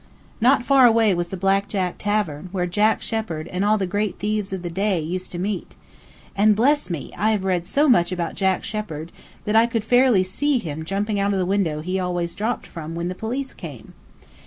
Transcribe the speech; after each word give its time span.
Not 0.41 0.65
far 0.65 0.87
away 0.87 1.13
was 1.13 1.27
the 1.27 1.37
Black 1.37 1.67
Jack 1.67 1.99
Tavern, 1.99 2.49
where 2.51 2.65
Jack 2.65 3.03
Sheppard 3.03 3.47
and 3.49 3.63
all 3.63 3.77
the 3.77 3.85
great 3.85 4.17
thieves 4.17 4.51
of 4.51 4.63
the 4.63 4.69
day 4.71 4.99
used 4.99 5.31
to 5.31 5.37
meet. 5.37 5.75
And 6.35 6.55
bless 6.55 6.89
me! 6.89 7.13
I 7.15 7.29
have 7.29 7.43
read 7.43 7.67
so 7.67 7.87
much 7.87 8.11
about 8.11 8.33
Jack 8.33 8.63
Sheppard 8.63 9.11
that 9.45 9.55
I 9.55 9.67
could 9.67 9.85
fairly 9.85 10.23
see 10.23 10.57
him 10.57 10.85
jumping 10.85 11.19
out 11.19 11.33
of 11.33 11.37
the 11.37 11.45
window 11.45 11.81
he 11.81 11.99
always 11.99 12.33
dropped 12.33 12.65
from 12.65 12.95
when 12.95 13.09
the 13.09 13.13
police 13.13 13.53
came. 13.53 13.93